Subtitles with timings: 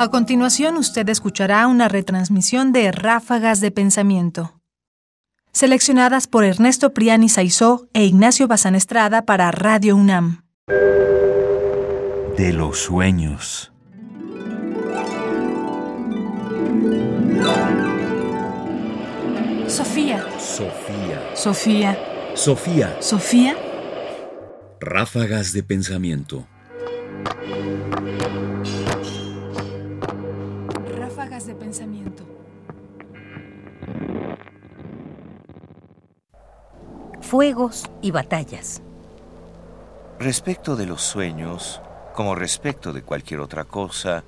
[0.00, 4.58] A continuación, usted escuchará una retransmisión de Ráfagas de Pensamiento,
[5.52, 10.46] seleccionadas por Ernesto Priani Saizó e Ignacio Bazán Estrada para Radio UNAM.
[12.38, 13.72] De los sueños.
[19.66, 20.24] Sofía.
[20.38, 21.30] Sofía.
[21.34, 21.98] Sofía.
[22.34, 22.96] Sofía.
[23.02, 23.56] Sofía.
[24.80, 26.46] Ráfagas de pensamiento.
[31.60, 32.24] Pensamiento.
[37.20, 38.82] Fuegos y batallas.
[40.18, 41.80] Respecto de los sueños,
[42.14, 44.24] como respecto de cualquier otra cosa,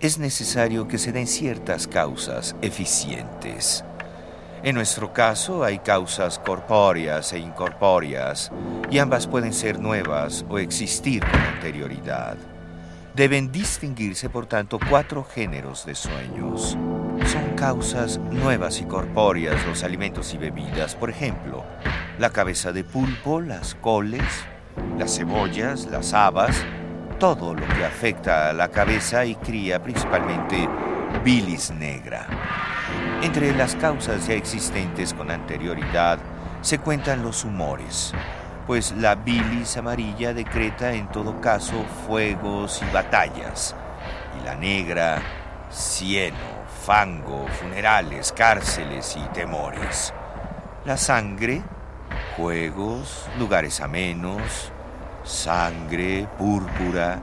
[0.00, 3.84] es necesario que se den ciertas causas eficientes.
[4.62, 8.50] En nuestro caso hay causas corpóreas e incorpóreas,
[8.90, 12.36] y ambas pueden ser nuevas o existir con anterioridad.
[13.20, 16.78] Deben distinguirse, por tanto, cuatro géneros de sueños.
[17.26, 21.62] Son causas nuevas y corpóreas los alimentos y bebidas, por ejemplo,
[22.18, 24.24] la cabeza de pulpo, las coles,
[24.96, 26.64] las cebollas, las habas,
[27.18, 30.66] todo lo que afecta a la cabeza y cría principalmente
[31.22, 32.26] bilis negra.
[33.22, 36.18] Entre las causas ya existentes con anterioridad
[36.62, 38.14] se cuentan los humores,
[38.70, 43.74] pues la bilis amarilla decreta en todo caso fuegos y batallas,
[44.40, 45.20] y la negra,
[45.72, 46.36] cieno,
[46.86, 50.14] fango, funerales, cárceles y temores.
[50.84, 51.62] La sangre,
[52.36, 54.70] juegos, lugares amenos,
[55.24, 57.20] sangre, púrpura,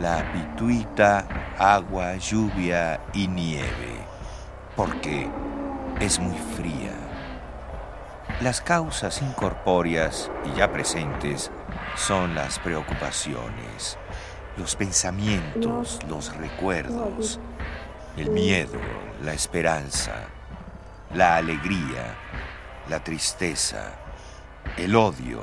[0.00, 1.28] la pituita,
[1.60, 4.04] agua, lluvia y nieve,
[4.74, 5.30] porque
[6.00, 7.17] es muy fría.
[8.40, 11.50] Las causas incorpóreas y ya presentes
[11.96, 13.98] son las preocupaciones,
[14.56, 17.40] los pensamientos, los recuerdos,
[18.16, 18.78] el miedo,
[19.24, 20.28] la esperanza,
[21.12, 22.14] la alegría,
[22.88, 23.96] la tristeza,
[24.76, 25.42] el odio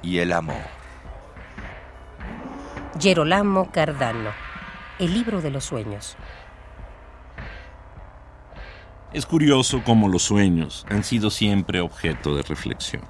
[0.00, 0.64] y el amor.
[2.98, 4.30] Gerolamo Cardano.
[4.98, 6.16] El libro de los sueños.
[9.14, 13.02] Es curioso cómo los sueños han sido siempre objeto de reflexión.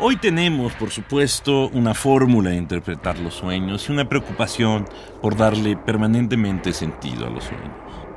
[0.00, 4.86] Hoy tenemos, por supuesto, una fórmula de interpretar los sueños y una preocupación
[5.22, 7.70] por darle permanentemente sentido a los sueños.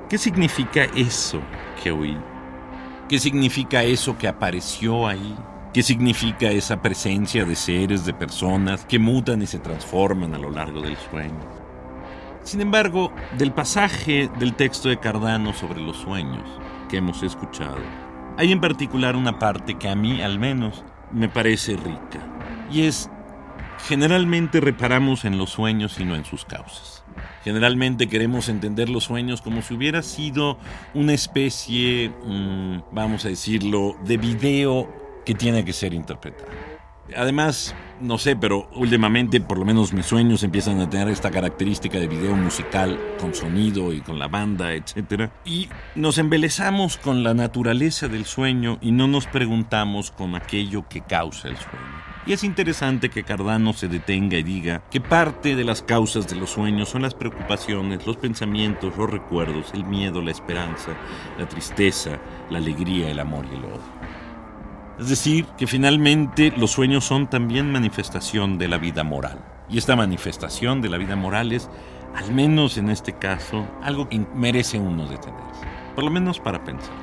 [0.09, 1.39] ¿Qué significa eso
[1.83, 2.17] que oí?
[3.07, 5.35] ¿Qué significa eso que apareció ahí?
[5.71, 10.49] ¿Qué significa esa presencia de seres, de personas que mutan y se transforman a lo
[10.49, 11.47] largo del sueño?
[12.41, 16.49] Sin embargo, del pasaje del texto de Cardano sobre los sueños
[16.89, 17.77] que hemos escuchado,
[18.37, 22.19] hay en particular una parte que a mí al menos me parece rica,
[22.71, 23.09] y es,
[23.87, 27.03] generalmente reparamos en los sueños y no en sus causas.
[27.43, 30.57] Generalmente queremos entender los sueños como si hubiera sido
[30.93, 34.89] una especie, mmm, vamos a decirlo, de video
[35.25, 36.78] que tiene que ser interpretado.
[37.15, 41.99] Además, no sé, pero últimamente por lo menos mis sueños empiezan a tener esta característica
[41.99, 45.29] de video musical con sonido y con la banda, etc.
[45.45, 51.01] Y nos embelezamos con la naturaleza del sueño y no nos preguntamos con aquello que
[51.01, 52.09] causa el sueño.
[52.25, 56.35] Y es interesante que Cardano se detenga y diga que parte de las causas de
[56.35, 60.91] los sueños son las preocupaciones, los pensamientos, los recuerdos, el miedo, la esperanza,
[61.39, 64.18] la tristeza, la alegría, el amor y el odio.
[64.99, 69.39] Es decir, que finalmente los sueños son también manifestación de la vida moral.
[69.69, 71.69] Y esta manifestación de la vida moral es,
[72.15, 75.65] al menos en este caso, algo que merece uno detenerse.
[75.95, 76.95] Por lo menos para pensar.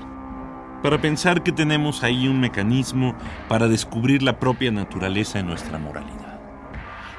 [0.82, 3.14] Para pensar que tenemos ahí un mecanismo
[3.48, 6.38] para descubrir la propia naturaleza de nuestra moralidad.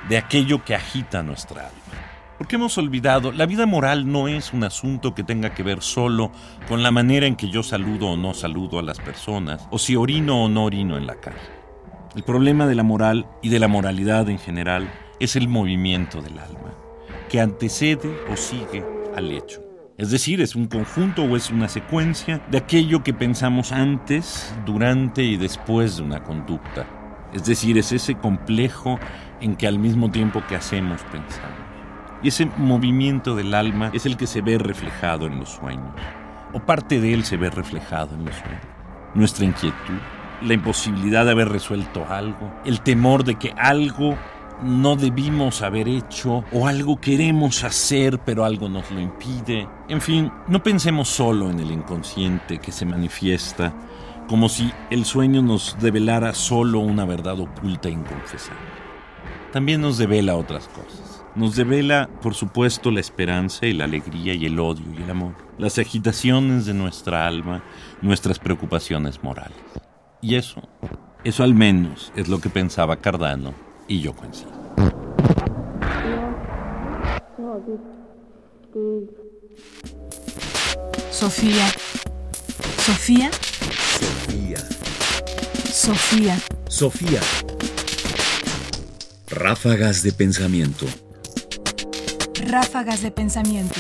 [0.08, 2.07] De aquello que agita nuestra alma.
[2.38, 6.32] Porque hemos olvidado, la vida moral no es un asunto que tenga que ver solo
[6.68, 9.96] con la manera en que yo saludo o no saludo a las personas, o si
[9.96, 11.38] orino o no orino en la calle.
[12.16, 14.88] El problema de la moral y de la moralidad en general
[15.20, 16.76] es el movimiento del alma,
[17.28, 18.86] que antecede o sigue
[19.16, 19.62] al hecho.
[19.98, 25.24] Es decir, es un conjunto o es una secuencia de aquello que pensamos antes, durante
[25.24, 26.86] y después de una conducta.
[27.34, 29.00] Es decir, es ese complejo
[29.42, 31.67] en que al mismo tiempo que hacemos pensamos.
[32.24, 35.94] Y ese movimiento del alma es el que se ve reflejado en los sueños,
[36.54, 38.62] o parte de él se ve reflejado en los sueños.
[39.14, 40.00] Nuestra inquietud,
[40.42, 44.18] la imposibilidad de haber resuelto algo, el temor de que algo
[44.62, 49.68] no debimos haber hecho o algo queremos hacer pero algo nos lo impide.
[49.88, 53.74] En fin, no pensemos solo en el inconsciente que se manifiesta
[54.28, 58.60] como si el sueño nos develara solo una verdad oculta e inconfesable.
[59.54, 61.17] también nos devela otras cosas.
[61.38, 65.36] Nos devela, por supuesto, la esperanza y la alegría y el odio y el amor,
[65.60, 67.64] las agitaciones de nuestra alma,
[68.02, 69.56] nuestras preocupaciones morales.
[70.20, 70.68] Y eso,
[71.24, 73.54] eso al menos es lo que pensaba Cardano
[73.88, 74.50] y yo coincido.
[81.12, 81.68] Sofía.
[82.80, 83.30] Sofía.
[84.00, 84.58] Sofía.
[85.72, 86.40] Sofía.
[86.68, 87.22] Sofía.
[89.30, 90.88] Ráfagas de pensamiento.
[92.48, 93.78] Ráfagas de pensamiento.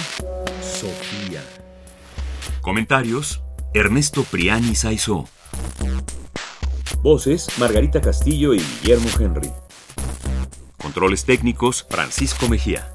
[0.61, 1.41] Sofía.
[2.59, 3.41] Comentarios:
[3.73, 5.29] Ernesto Priani Saizó.
[7.01, 9.49] Voces: Margarita Castillo y Guillermo Henry.
[10.75, 12.91] Controles técnicos: Francisco Mejía.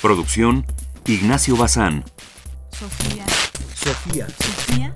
[0.00, 0.64] Producción:
[1.04, 2.06] Ignacio Bazán.
[2.72, 3.26] Sofía.
[3.74, 4.28] Sofía.
[4.28, 4.94] Sofía.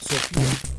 [0.00, 0.73] Sofía.